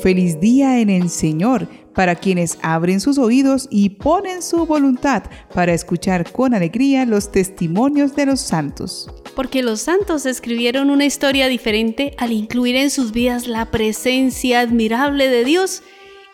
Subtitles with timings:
[0.00, 5.74] feliz día en el Señor para quienes abren sus oídos y ponen su voluntad para
[5.74, 9.10] escuchar con alegría los testimonios de los santos.
[9.36, 15.28] Porque los santos escribieron una historia diferente al incluir en sus vidas la presencia admirable
[15.28, 15.82] de Dios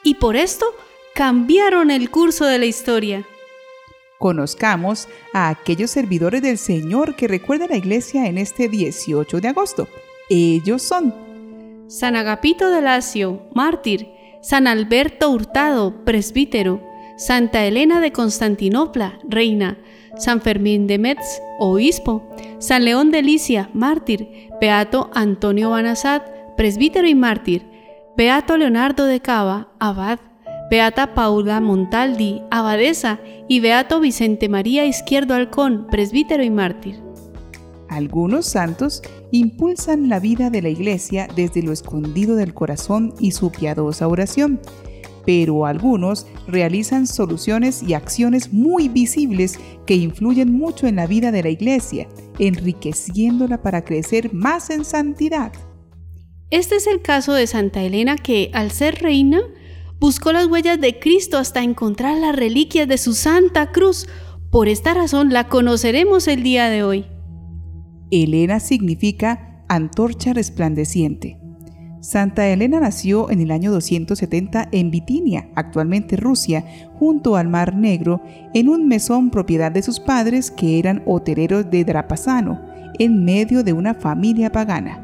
[0.05, 0.67] y por esto
[1.15, 3.27] cambiaron el curso de la historia.
[4.19, 9.89] Conozcamos a aquellos servidores del Señor que recuerda la iglesia en este 18 de agosto.
[10.31, 11.26] Ellos son
[11.89, 14.09] San Agapito de Lacio, mártir,
[14.43, 16.83] San Alberto Hurtado, presbítero,
[17.17, 19.79] Santa Elena de Constantinopla, reina,
[20.17, 22.29] San Fermín de Metz, obispo,
[22.59, 26.27] San León de Licia, mártir, Beato Antonio Banasat,
[26.57, 27.65] presbítero y mártir,
[28.17, 30.19] Beato Leonardo de Cava, abad,
[30.69, 37.01] Beata Paula Montaldi, abadesa, y Beato Vicente María Izquierdo Halcón, presbítero y mártir.
[37.89, 43.51] Algunos santos impulsan la vida de la iglesia desde lo escondido del corazón y su
[43.51, 44.61] piadosa oración,
[45.25, 51.43] pero algunos realizan soluciones y acciones muy visibles que influyen mucho en la vida de
[51.43, 55.53] la iglesia, enriqueciéndola para crecer más en santidad.
[56.51, 59.41] Este es el caso de Santa Elena que, al ser reina,
[59.99, 64.07] buscó las huellas de Cristo hasta encontrar las reliquias de su Santa Cruz.
[64.53, 67.16] Por esta razón la conoceremos el día de hoy.
[68.11, 71.39] Elena significa antorcha resplandeciente.
[72.01, 76.65] Santa Elena nació en el año 270 en Bitinia, actualmente Rusia,
[77.01, 78.23] junto al Mar Negro,
[78.55, 82.61] en un mesón propiedad de sus padres que eran hotereros de Drapasano,
[83.01, 85.03] en medio de una familia pagana.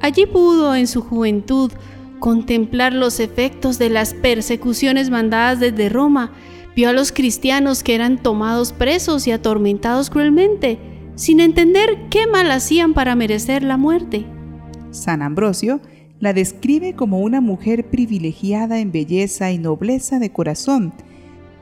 [0.00, 1.70] Allí pudo en su juventud
[2.18, 6.32] contemplar los efectos de las persecuciones mandadas desde Roma,
[6.74, 12.50] vio a los cristianos que eran tomados presos y atormentados cruelmente, sin entender qué mal
[12.50, 14.24] hacían para merecer la muerte.
[14.90, 15.80] San Ambrosio
[16.20, 20.94] la describe como una mujer privilegiada en belleza y nobleza de corazón,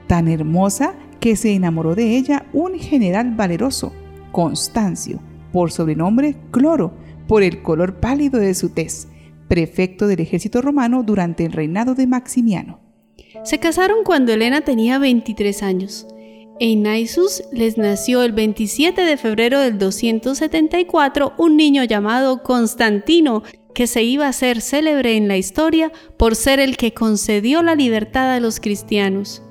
[0.07, 3.93] tan hermosa que se enamoró de ella un general valeroso,
[4.31, 5.21] Constancio,
[5.53, 6.93] por sobrenombre Cloro,
[7.27, 9.09] por el color pálido de su tez,
[9.49, 12.81] prefecto del ejército romano durante el reinado de Maximiano.
[13.45, 16.07] Se casaron cuando Elena tenía 23 años.
[16.61, 23.43] En Naissus les nació el 27 de febrero del 274 un niño llamado Constantino,
[23.75, 27.75] que se iba a ser célebre en la historia por ser el que concedió la
[27.75, 29.43] libertad a los cristianos.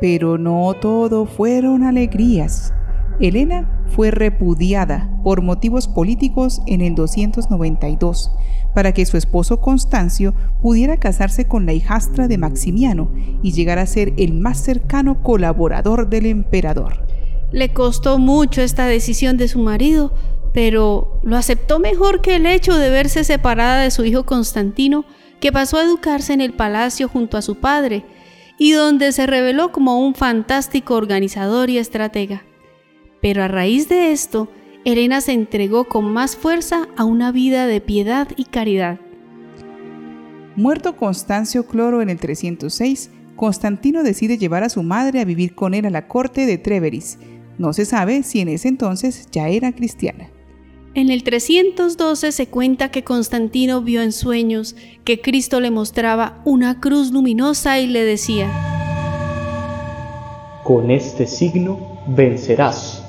[0.00, 2.72] Pero no todo fueron alegrías.
[3.20, 8.30] Elena fue repudiada por motivos políticos en el 292
[8.76, 13.10] para que su esposo Constancio pudiera casarse con la hijastra de Maximiano
[13.42, 17.06] y llegar a ser el más cercano colaborador del emperador.
[17.52, 20.12] Le costó mucho esta decisión de su marido,
[20.52, 25.06] pero lo aceptó mejor que el hecho de verse separada de su hijo Constantino,
[25.40, 28.04] que pasó a educarse en el palacio junto a su padre,
[28.58, 32.42] y donde se reveló como un fantástico organizador y estratega.
[33.20, 34.48] Pero a raíz de esto,
[34.84, 39.00] Elena se entregó con más fuerza a una vida de piedad y caridad.
[40.54, 45.74] Muerto Constancio Cloro en el 306, Constantino decide llevar a su madre a vivir con
[45.74, 47.18] él a la corte de Treveris.
[47.58, 50.30] No se sabe si en ese entonces ya era cristiana.
[50.94, 56.80] En el 312 se cuenta que Constantino vio en sueños que Cristo le mostraba una
[56.80, 58.50] cruz luminosa y le decía,
[60.64, 63.05] Con este signo vencerás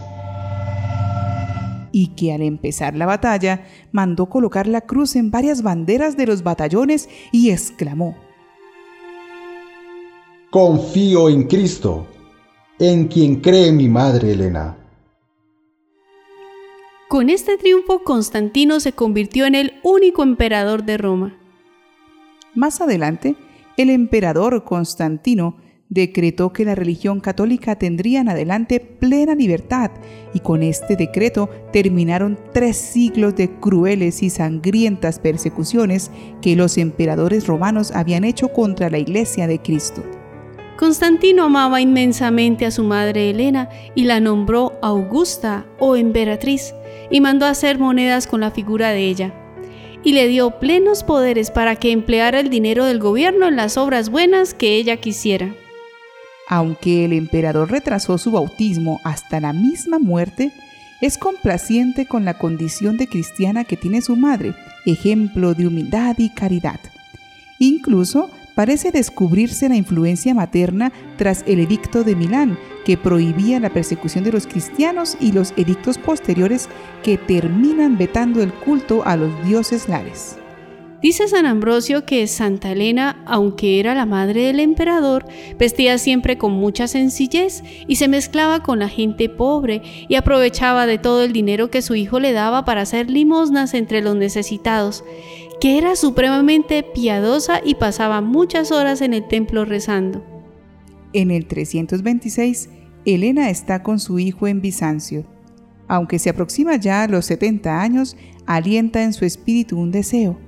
[1.91, 6.43] y que al empezar la batalla mandó colocar la cruz en varias banderas de los
[6.43, 8.15] batallones y exclamó,
[10.49, 12.07] Confío en Cristo,
[12.79, 14.77] en quien cree mi madre Elena.
[17.09, 21.37] Con este triunfo Constantino se convirtió en el único emperador de Roma.
[22.53, 23.35] Más adelante,
[23.77, 25.55] el emperador Constantino
[25.89, 29.91] decretó que la religión católica tendría en adelante plena libertad
[30.33, 36.11] y con este decreto terminaron tres siglos de crueles y sangrientas persecuciones
[36.41, 40.03] que los emperadores romanos habían hecho contra la iglesia de Cristo.
[40.77, 46.75] Constantino amaba inmensamente a su madre Helena y la nombró Augusta o emperatriz
[47.09, 49.33] y mandó hacer monedas con la figura de ella
[50.03, 54.09] y le dio plenos poderes para que empleara el dinero del gobierno en las obras
[54.09, 55.55] buenas que ella quisiera.
[56.47, 60.51] Aunque el emperador retrasó su bautismo hasta la misma muerte,
[61.01, 64.55] es complaciente con la condición de cristiana que tiene su madre,
[64.85, 66.79] ejemplo de humildad y caridad.
[67.59, 74.23] Incluso parece descubrirse la influencia materna tras el edicto de Milán, que prohibía la persecución
[74.23, 76.69] de los cristianos y los edictos posteriores
[77.03, 80.37] que terminan vetando el culto a los dioses lares.
[81.01, 85.27] Dice San Ambrosio que Santa Elena, aunque era la madre del emperador,
[85.59, 90.97] vestía siempre con mucha sencillez y se mezclaba con la gente pobre y aprovechaba de
[90.97, 95.03] todo el dinero que su hijo le daba para hacer limosnas entre los necesitados,
[95.61, 100.25] que era supremamente piadosa y pasaba muchas horas en el templo rezando.
[101.13, 102.69] En el 326,
[103.05, 105.27] Elena está con su hijo en Bizancio.
[105.87, 108.17] Aunque se aproxima ya a los 70 años,
[108.47, 110.46] alienta en su espíritu un deseo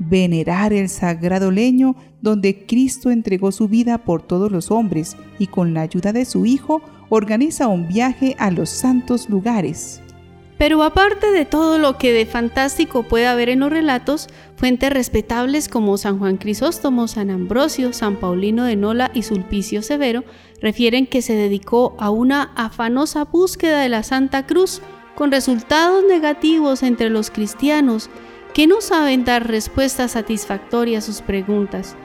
[0.00, 5.74] venerar el sagrado leño donde Cristo entregó su vida por todos los hombres y con
[5.74, 10.00] la ayuda de su Hijo organiza un viaje a los santos lugares.
[10.58, 15.68] Pero aparte de todo lo que de fantástico puede haber en los relatos, fuentes respetables
[15.68, 20.22] como San Juan Crisóstomo, San Ambrosio, San Paulino de Nola y Sulpicio Severo
[20.60, 24.82] refieren que se dedicó a una afanosa búsqueda de la Santa Cruz
[25.14, 28.10] con resultados negativos entre los cristianos
[28.54, 31.96] que no saben dar respuesta satisfactoria a sus preguntas.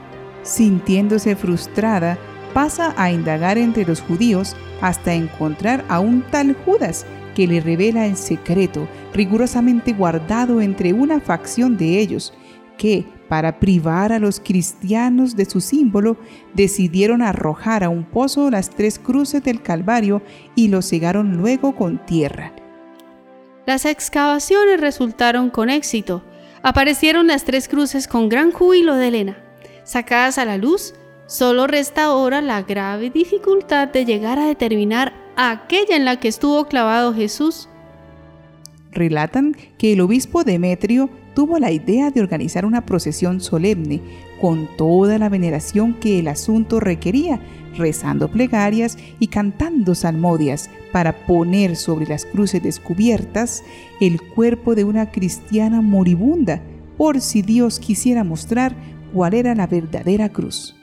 [0.42, 2.18] Sintiéndose frustrada,
[2.54, 7.04] pasa a indagar entre los judíos hasta encontrar a un tal Judas
[7.34, 12.32] que le revela el secreto rigurosamente guardado entre una facción de ellos,
[12.78, 16.16] que, para privar a los cristianos de su símbolo,
[16.54, 20.22] decidieron arrojar a un pozo las tres cruces del Calvario
[20.54, 22.52] y lo cegaron luego con tierra.
[23.66, 26.22] Las excavaciones resultaron con éxito,
[26.68, 29.36] Aparecieron las tres cruces con gran júbilo de Elena.
[29.84, 30.94] Sacadas a la luz,
[31.28, 36.66] solo resta ahora la grave dificultad de llegar a determinar aquella en la que estuvo
[36.66, 37.68] clavado Jesús.
[38.90, 44.00] Relatan que el obispo Demetrio tuvo la idea de organizar una procesión solemne
[44.40, 47.40] con toda la veneración que el asunto requería,
[47.76, 53.62] rezando plegarias y cantando salmodias para poner sobre las cruces descubiertas
[54.00, 56.62] el cuerpo de una cristiana moribunda,
[56.96, 58.74] por si Dios quisiera mostrar
[59.12, 60.74] cuál era la verdadera cruz.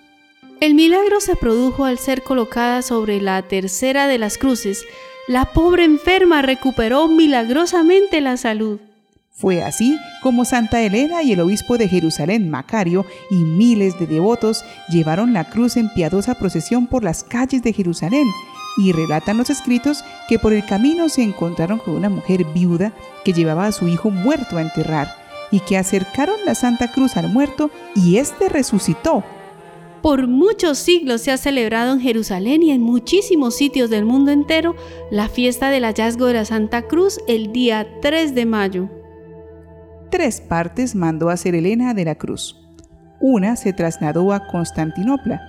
[0.62, 4.86] El milagro se produjo al ser colocada sobre la tercera de las cruces.
[5.28, 8.80] La pobre enferma recuperó milagrosamente la salud.
[9.36, 14.64] Fue así como Santa Elena y el obispo de Jerusalén, Macario, y miles de devotos
[14.90, 18.28] llevaron la cruz en piadosa procesión por las calles de Jerusalén,
[18.78, 22.94] y relatan los escritos que por el camino se encontraron con una mujer viuda
[23.26, 25.08] que llevaba a su hijo muerto a enterrar,
[25.50, 29.24] y que acercaron la Santa Cruz al muerto y éste resucitó.
[30.04, 34.76] Por muchos siglos se ha celebrado en Jerusalén y en muchísimos sitios del mundo entero
[35.10, 39.03] la fiesta del hallazgo de la Santa Cruz el día 3 de mayo
[40.14, 42.56] tres partes mandó hacer Elena de la Cruz.
[43.20, 45.42] Una se trasladó a Constantinopla,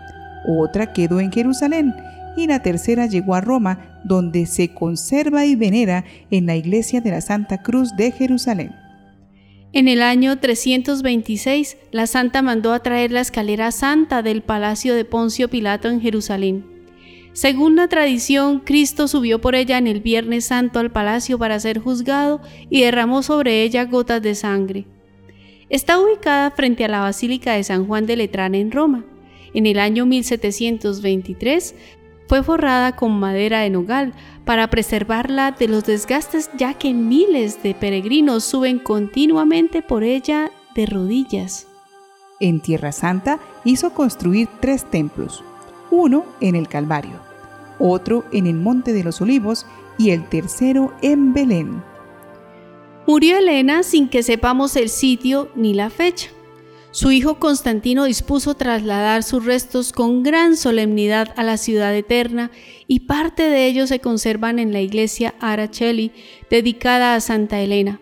[0.48, 1.92] otra quedó en Jerusalén
[2.34, 7.10] y la tercera llegó a Roma, donde se conserva y venera en la iglesia de
[7.10, 8.74] la Santa Cruz de Jerusalén.
[9.74, 15.04] En el año 326, la santa mandó a traer la escalera santa del palacio de
[15.04, 16.73] Poncio Pilato en Jerusalén.
[17.34, 21.80] Según la tradición, Cristo subió por ella en el Viernes Santo al palacio para ser
[21.80, 22.40] juzgado
[22.70, 24.86] y derramó sobre ella gotas de sangre.
[25.68, 29.04] Está ubicada frente a la Basílica de San Juan de Letrán en Roma.
[29.52, 31.74] En el año 1723
[32.28, 34.12] fue forrada con madera de nogal
[34.44, 40.86] para preservarla de los desgastes ya que miles de peregrinos suben continuamente por ella de
[40.86, 41.66] rodillas.
[42.38, 45.42] En Tierra Santa hizo construir tres templos,
[45.94, 47.20] uno en el Calvario,
[47.78, 49.66] otro en el Monte de los Olivos
[49.98, 51.82] y el tercero en Belén.
[53.06, 56.30] Murió Elena sin que sepamos el sitio ni la fecha.
[56.90, 62.52] Su hijo Constantino dispuso trasladar sus restos con gran solemnidad a la ciudad eterna
[62.86, 66.12] y parte de ellos se conservan en la iglesia Araceli,
[66.50, 68.00] dedicada a Santa Elena,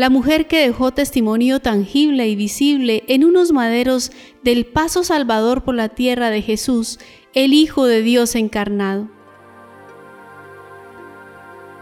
[0.00, 5.74] la mujer que dejó testimonio tangible y visible en unos maderos del paso salvador por
[5.74, 6.98] la tierra de Jesús
[7.34, 9.10] el Hijo de Dios encarnado.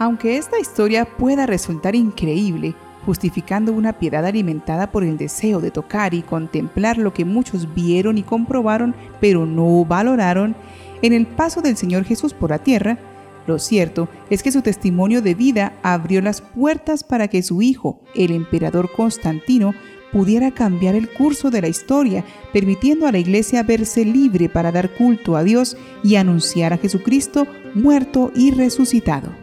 [0.00, 2.74] Aunque esta historia pueda resultar increíble,
[3.06, 8.18] justificando una piedad alimentada por el deseo de tocar y contemplar lo que muchos vieron
[8.18, 10.56] y comprobaron, pero no valoraron,
[11.02, 12.98] en el paso del Señor Jesús por la tierra,
[13.48, 18.00] lo cierto es que su testimonio de vida abrió las puertas para que su hijo,
[18.14, 19.74] el emperador Constantino,
[20.12, 24.94] pudiera cambiar el curso de la historia, permitiendo a la iglesia verse libre para dar
[24.94, 29.34] culto a Dios y anunciar a Jesucristo muerto y resucitado.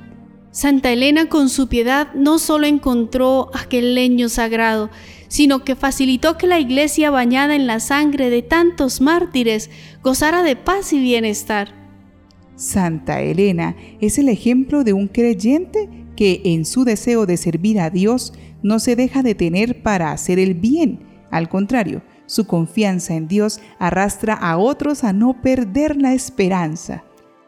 [0.51, 4.89] Santa Elena con su piedad no solo encontró aquel leño sagrado,
[5.27, 9.69] sino que facilitó que la iglesia bañada en la sangre de tantos mártires
[10.01, 11.84] gozara de paz y bienestar.
[12.55, 17.89] Santa Elena es el ejemplo de un creyente que en su deseo de servir a
[17.89, 18.33] Dios
[18.63, 20.99] no se deja detener para hacer el bien,
[21.31, 27.03] Al contrario, su confianza en Dios arrastra a otros a no perder la esperanza.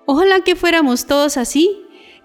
[0.05, 1.71] Ojalá que fuéramos todos así,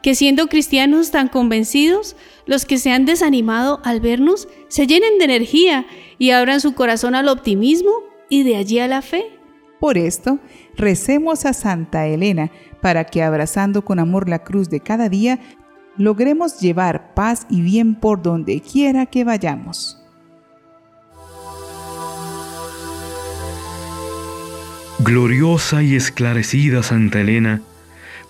[0.02, 5.24] que siendo cristianos tan convencidos, los que se han desanimado al vernos se llenen de
[5.24, 5.86] energía
[6.18, 7.92] y abran su corazón al optimismo
[8.28, 9.24] y de allí a la fe.
[9.82, 10.38] Por esto,
[10.76, 15.40] recemos a Santa Elena para que abrazando con amor la cruz de cada día,
[15.96, 20.00] logremos llevar paz y bien por donde quiera que vayamos.
[25.00, 27.60] Gloriosa y esclarecida Santa Elena,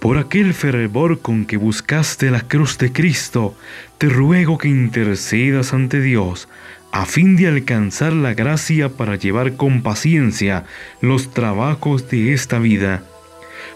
[0.01, 3.55] por aquel fervor con que buscaste la cruz de Cristo,
[3.99, 6.49] te ruego que intercedas ante Dios
[6.93, 10.65] a fin de alcanzar la gracia para llevar con paciencia
[11.01, 13.03] los trabajos de esta vida,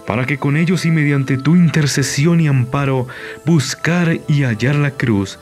[0.06, 3.08] para que con ellos y mediante tu intercesión y amparo
[3.46, 5.38] buscar y hallar la cruz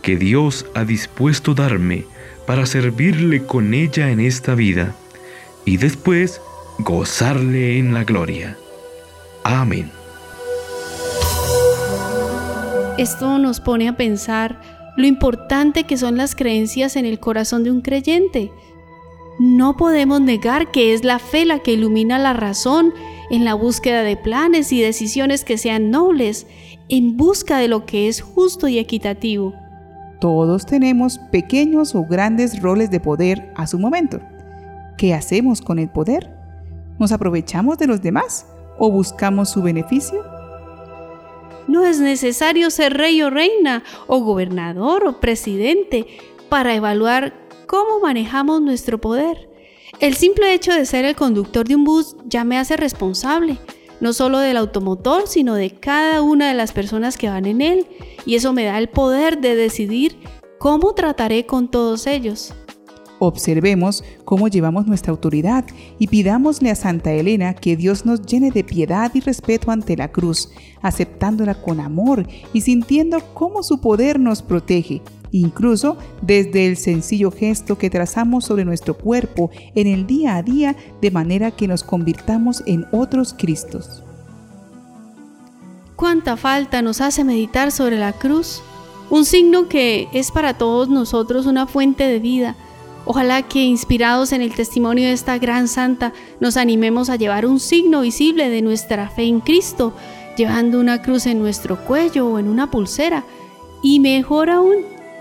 [0.00, 2.06] que Dios ha dispuesto darme
[2.46, 4.94] para servirle con ella en esta vida,
[5.66, 6.40] y después
[6.78, 8.56] gozarle en la gloria.
[9.44, 9.90] Amén.
[12.96, 17.70] Esto nos pone a pensar lo importante que son las creencias en el corazón de
[17.70, 18.50] un creyente.
[19.38, 22.92] No podemos negar que es la fe la que ilumina la razón
[23.30, 26.48] en la búsqueda de planes y decisiones que sean nobles,
[26.88, 29.54] en busca de lo que es justo y equitativo.
[30.20, 34.18] Todos tenemos pequeños o grandes roles de poder a su momento.
[34.96, 36.28] ¿Qué hacemos con el poder?
[36.98, 38.48] ¿Nos aprovechamos de los demás
[38.80, 40.37] o buscamos su beneficio?
[41.68, 46.06] No es necesario ser rey o reina, o gobernador o presidente,
[46.48, 47.34] para evaluar
[47.66, 49.48] cómo manejamos nuestro poder.
[50.00, 53.58] El simple hecho de ser el conductor de un bus ya me hace responsable,
[54.00, 57.86] no solo del automotor, sino de cada una de las personas que van en él,
[58.24, 60.16] y eso me da el poder de decidir
[60.58, 62.54] cómo trataré con todos ellos.
[63.20, 65.64] Observemos cómo llevamos nuestra autoridad
[65.98, 70.12] y pidámosle a Santa Elena que Dios nos llene de piedad y respeto ante la
[70.12, 70.50] cruz,
[70.82, 77.76] aceptándola con amor y sintiendo cómo su poder nos protege, incluso desde el sencillo gesto
[77.76, 82.62] que trazamos sobre nuestro cuerpo en el día a día de manera que nos convirtamos
[82.66, 84.04] en otros Cristos.
[85.96, 88.62] ¿Cuánta falta nos hace meditar sobre la cruz?
[89.10, 92.54] Un signo que es para todos nosotros una fuente de vida,
[93.10, 97.58] Ojalá que inspirados en el testimonio de esta gran santa nos animemos a llevar un
[97.58, 99.94] signo visible de nuestra fe en Cristo,
[100.36, 103.24] llevando una cruz en nuestro cuello o en una pulsera.
[103.82, 104.74] Y mejor aún,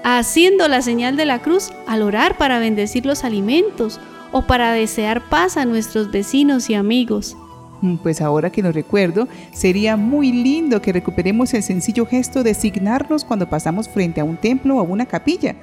[0.04, 4.02] haciendo la señal de la cruz al orar para bendecir los alimentos
[4.34, 7.38] o para desear paz a nuestros vecinos y amigos.
[7.80, 12.54] Mm, pues ahora que lo recuerdo, sería muy lindo que recuperemos el sencillo gesto de
[12.54, 15.56] signarnos cuando pasamos frente a un templo o una capilla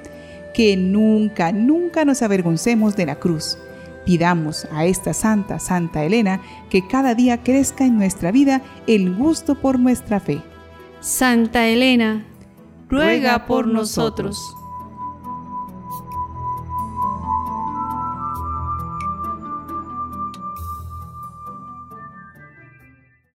[0.55, 3.57] que nunca, nunca nos avergoncemos de la cruz.
[4.05, 9.55] Pidamos a esta santa, Santa Elena, que cada día crezca en nuestra vida el gusto
[9.55, 10.41] por nuestra fe.
[11.01, 12.25] Santa Elena,
[12.87, 14.39] ruega por nosotros.